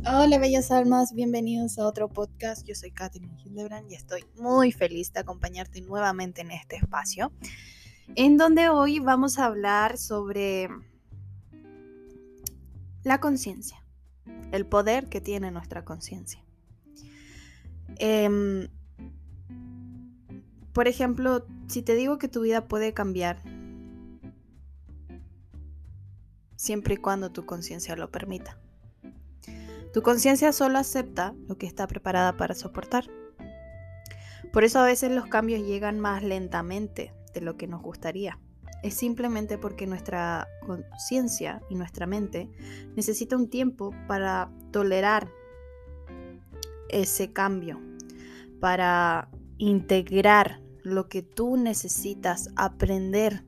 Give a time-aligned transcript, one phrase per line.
[0.00, 2.66] Hola bellas almas, bienvenidos a otro podcast.
[2.66, 7.30] Yo soy Katherine Hildebrand y estoy muy feliz de acompañarte nuevamente en este espacio,
[8.16, 10.68] en donde hoy vamos a hablar sobre
[13.04, 13.84] la conciencia,
[14.50, 16.42] el poder que tiene nuestra conciencia.
[17.98, 18.68] Em,
[20.72, 23.42] por ejemplo, si te digo que tu vida puede cambiar
[26.56, 28.61] siempre y cuando tu conciencia lo permita.
[29.92, 33.04] Tu conciencia solo acepta lo que está preparada para soportar.
[34.52, 38.38] Por eso a veces los cambios llegan más lentamente de lo que nos gustaría.
[38.82, 42.50] Es simplemente porque nuestra conciencia y nuestra mente
[42.96, 45.30] necesita un tiempo para tolerar
[46.88, 47.80] ese cambio,
[48.60, 53.44] para integrar lo que tú necesitas aprender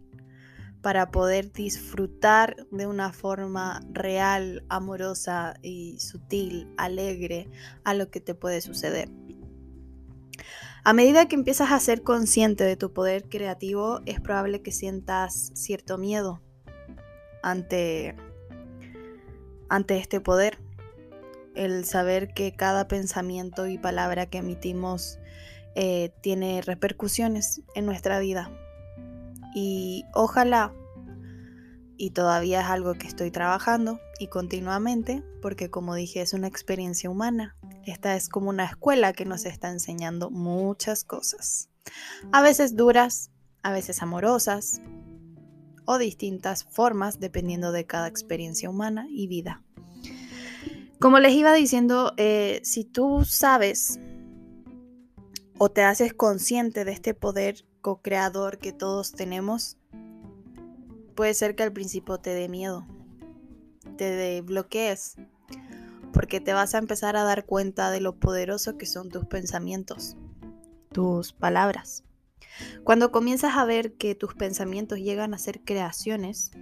[0.85, 7.49] para poder disfrutar de una forma real, amorosa y sutil, alegre
[7.85, 9.09] a lo que te puede suceder.
[10.85, 15.53] A medida que empiezas a ser consciente de tu poder creativo, es probable que sientas
[15.55, 16.43] cierto miedo
[17.43, 18.15] ante,
[19.71, 20.59] ante este poder.
[21.55, 25.19] El saber que cada pensamiento y palabra que emitimos
[25.77, 28.51] eh, tiene repercusiones en nuestra vida,
[29.55, 30.75] y ojalá,
[31.97, 37.09] y todavía es algo que estoy trabajando y continuamente, porque como dije es una experiencia
[37.09, 37.57] humana.
[37.87, 41.71] Esta es como una escuela que nos está enseñando muchas cosas.
[42.33, 43.31] A veces duras,
[43.63, 44.81] a veces amorosas
[45.85, 49.63] o distintas formas dependiendo de cada experiencia humana y vida.
[50.99, 54.01] Como les iba diciendo, eh, si tú sabes
[55.59, 59.77] o te haces consciente de este poder co-creador que todos tenemos,
[61.15, 62.87] puede ser que al principio te dé miedo,
[63.99, 65.17] te bloquees,
[66.11, 70.17] porque te vas a empezar a dar cuenta de lo poderoso que son tus pensamientos,
[70.93, 72.05] tus palabras.
[72.85, 76.53] Cuando comienzas a ver que tus pensamientos llegan a ser creaciones,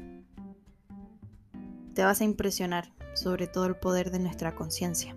[1.95, 5.17] te vas a impresionar sobre todo el poder de nuestra conciencia.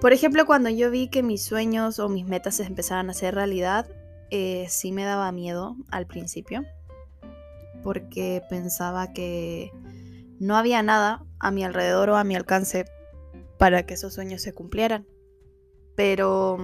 [0.00, 3.34] Por ejemplo, cuando yo vi que mis sueños o mis metas se empezaban a hacer
[3.34, 3.86] realidad,
[4.30, 6.64] eh, sí me daba miedo al principio,
[7.82, 9.72] porque pensaba que
[10.38, 12.84] no había nada a mi alrededor o a mi alcance
[13.58, 15.06] para que esos sueños se cumplieran.
[15.94, 16.58] Pero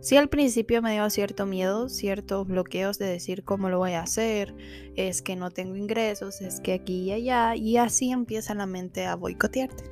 [0.00, 4.02] sí al principio me dio cierto miedo, ciertos bloqueos de decir cómo lo voy a
[4.02, 4.54] hacer,
[4.96, 9.06] es que no tengo ingresos, es que aquí y allá, y así empieza la mente
[9.06, 9.84] a boicotearte.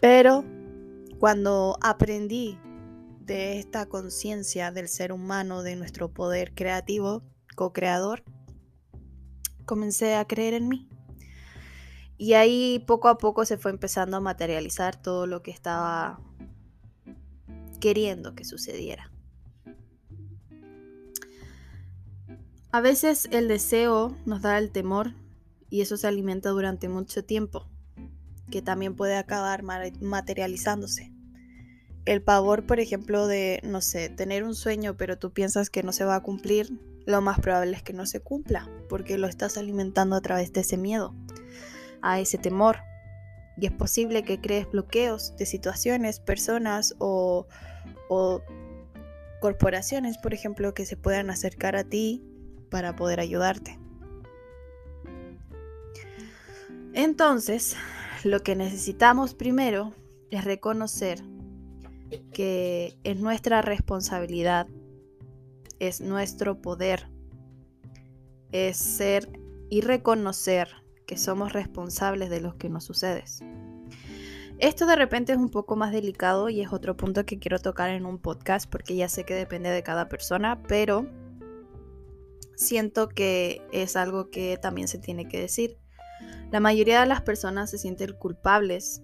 [0.00, 0.44] Pero
[1.22, 2.58] cuando aprendí
[3.20, 7.22] de esta conciencia del ser humano, de nuestro poder creativo,
[7.54, 8.24] co-creador,
[9.64, 10.88] comencé a creer en mí.
[12.18, 16.18] Y ahí poco a poco se fue empezando a materializar todo lo que estaba
[17.78, 19.12] queriendo que sucediera.
[22.72, 25.14] A veces el deseo nos da el temor
[25.70, 27.68] y eso se alimenta durante mucho tiempo
[28.52, 31.11] que también puede acabar materializándose.
[32.04, 35.92] El pavor, por ejemplo, de, no sé, tener un sueño pero tú piensas que no
[35.92, 39.56] se va a cumplir, lo más probable es que no se cumpla, porque lo estás
[39.56, 41.14] alimentando a través de ese miedo,
[42.00, 42.78] a ese temor.
[43.56, 47.46] Y es posible que crees bloqueos de situaciones, personas o,
[48.08, 48.42] o
[49.40, 52.24] corporaciones, por ejemplo, que se puedan acercar a ti
[52.70, 53.78] para poder ayudarte.
[56.94, 57.76] Entonces,
[58.24, 59.92] lo que necesitamos primero
[60.30, 61.22] es reconocer
[62.32, 64.66] que es nuestra responsabilidad,
[65.78, 67.08] es nuestro poder,
[68.52, 69.28] es ser
[69.70, 70.68] y reconocer
[71.06, 73.24] que somos responsables de lo que nos sucede.
[74.58, 77.90] Esto de repente es un poco más delicado y es otro punto que quiero tocar
[77.90, 81.06] en un podcast porque ya sé que depende de cada persona, pero
[82.54, 85.78] siento que es algo que también se tiene que decir.
[86.52, 89.02] La mayoría de las personas se sienten culpables,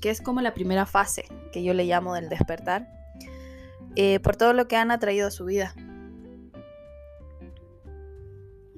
[0.00, 2.88] que es como la primera fase que yo le llamo del despertar,
[3.96, 5.74] eh, por todo lo que han atraído a su vida.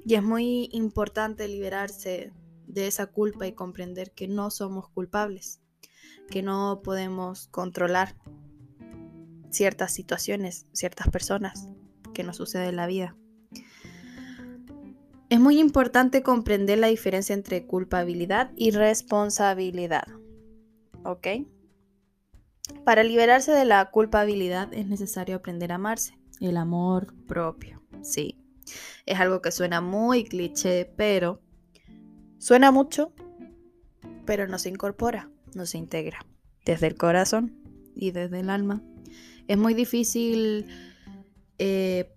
[0.05, 2.33] Y es muy importante liberarse
[2.67, 5.61] de esa culpa y comprender que no somos culpables,
[6.29, 8.15] que no podemos controlar
[9.49, 11.69] ciertas situaciones, ciertas personas
[12.13, 13.15] que nos suceden en la vida.
[15.29, 20.05] Es muy importante comprender la diferencia entre culpabilidad y responsabilidad.
[21.03, 21.27] ¿Ok?
[22.85, 26.17] Para liberarse de la culpabilidad es necesario aprender a amarse.
[26.39, 27.81] El amor propio.
[28.01, 28.39] Sí.
[29.05, 31.41] Es algo que suena muy cliché, pero
[32.37, 33.13] suena mucho,
[34.25, 36.25] pero no se incorpora, no se integra
[36.65, 37.57] desde el corazón
[37.95, 38.81] y desde el alma.
[39.47, 40.67] Es muy difícil,
[41.57, 42.13] eh,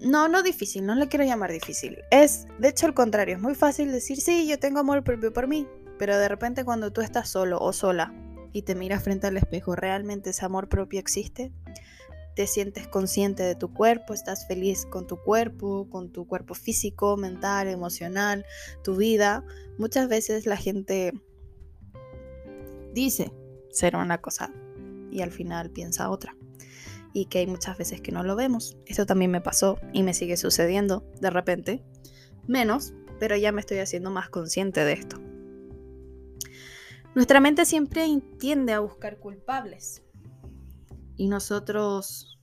[0.00, 1.98] no, no difícil, no le quiero llamar difícil.
[2.10, 5.46] Es, de hecho, el contrario, es muy fácil decir, sí, yo tengo amor propio por
[5.46, 5.66] mí,
[6.02, 8.12] pero de repente cuando tú estás solo o sola
[8.52, 11.52] y te miras frente al espejo, ¿realmente ese amor propio existe?
[12.34, 17.16] te sientes consciente de tu cuerpo, estás feliz con tu cuerpo, con tu cuerpo físico,
[17.16, 18.44] mental, emocional,
[18.82, 19.44] tu vida.
[19.78, 21.12] Muchas veces la gente
[22.92, 23.32] dice
[23.70, 24.52] ser una cosa
[25.12, 26.34] y al final piensa otra.
[27.12, 28.76] Y que hay muchas veces que no lo vemos.
[28.86, 31.84] Esto también me pasó y me sigue sucediendo de repente.
[32.48, 35.31] Menos, pero ya me estoy haciendo más consciente de esto.
[37.14, 38.06] Nuestra mente siempre
[38.38, 40.02] tiende a buscar culpables
[41.16, 42.38] y nosotros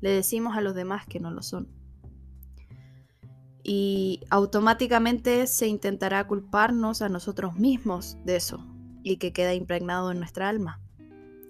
[0.00, 1.68] le decimos a los demás que no lo son.
[3.64, 8.64] Y automáticamente se intentará culparnos a nosotros mismos de eso
[9.02, 10.80] y que queda impregnado en nuestra alma.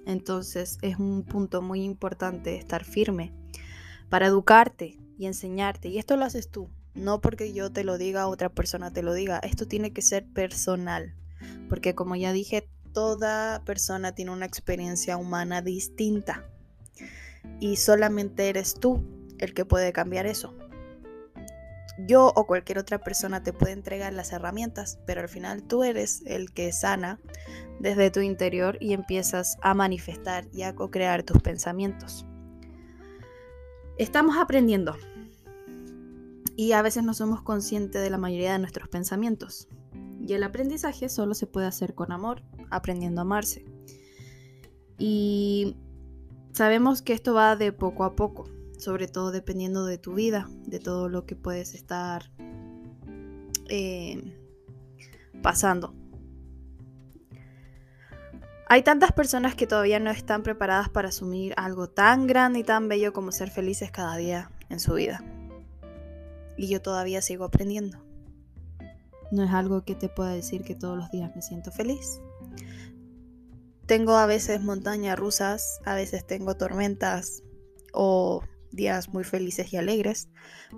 [0.06, 3.32] Entonces es un punto muy importante estar firme
[4.08, 5.88] para educarte y enseñarte.
[5.88, 9.12] Y esto lo haces tú, no porque yo te lo diga, otra persona te lo
[9.12, 9.38] diga.
[9.38, 11.14] Esto tiene que ser personal.
[11.68, 16.44] Porque como ya dije, toda persona tiene una experiencia humana distinta
[17.60, 19.02] y solamente eres tú
[19.38, 20.54] el que puede cambiar eso.
[21.98, 26.22] Yo o cualquier otra persona te puede entregar las herramientas, pero al final tú eres
[26.26, 27.20] el que sana
[27.80, 32.24] desde tu interior y empiezas a manifestar y a co-crear tus pensamientos.
[33.98, 34.96] Estamos aprendiendo
[36.56, 39.68] y a veces no somos conscientes de la mayoría de nuestros pensamientos.
[40.20, 43.64] Y el aprendizaje solo se puede hacer con amor, aprendiendo a amarse.
[44.98, 45.76] Y
[46.52, 48.44] sabemos que esto va de poco a poco,
[48.78, 52.30] sobre todo dependiendo de tu vida, de todo lo que puedes estar
[53.68, 54.36] eh,
[55.42, 55.94] pasando.
[58.68, 62.88] Hay tantas personas que todavía no están preparadas para asumir algo tan grande y tan
[62.88, 65.22] bello como ser felices cada día en su vida.
[66.56, 68.04] Y yo todavía sigo aprendiendo.
[69.30, 72.20] No es algo que te pueda decir que todos los días me siento feliz.
[73.86, 77.42] Tengo a veces montañas rusas, a veces tengo tormentas
[77.92, 80.28] o días muy felices y alegres,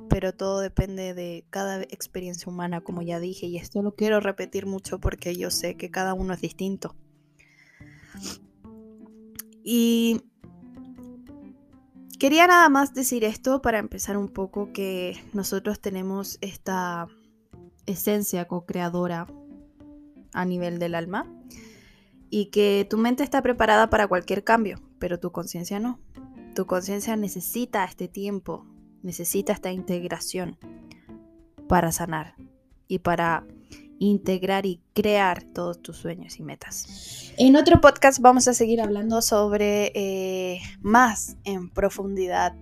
[0.09, 4.67] pero todo depende de cada experiencia humana, como ya dije, y esto lo quiero repetir
[4.67, 6.97] mucho porque yo sé que cada uno es distinto.
[9.63, 10.21] Y
[12.19, 17.09] quería nada más decir esto para empezar un poco que nosotros tenemos esta
[17.87, 19.27] esencia co-creadora
[20.33, 21.27] a nivel del alma
[22.31, 26.01] y que tu mente está preparada para cualquier cambio, pero tu conciencia no.
[26.55, 28.67] Tu conciencia necesita este tiempo,
[29.03, 30.59] necesita esta integración
[31.69, 32.35] para sanar
[32.89, 33.47] y para
[33.99, 37.33] integrar y crear todos tus sueños y metas.
[37.37, 42.55] En otro podcast vamos a seguir hablando sobre eh, más en profundidad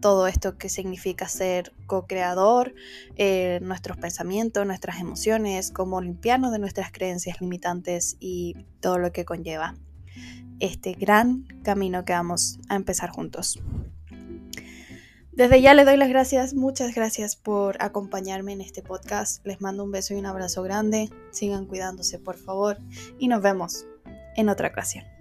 [0.00, 2.74] todo esto que significa ser co-creador,
[3.16, 9.24] eh, nuestros pensamientos, nuestras emociones, cómo limpiarnos de nuestras creencias limitantes y todo lo que
[9.24, 9.76] conlleva
[10.60, 13.58] este gran camino que vamos a empezar juntos.
[15.36, 19.44] Desde ya les doy las gracias, muchas gracias por acompañarme en este podcast.
[19.44, 21.10] Les mando un beso y un abrazo grande.
[21.32, 22.78] Sigan cuidándose, por favor,
[23.18, 23.84] y nos vemos
[24.36, 25.13] en otra ocasión.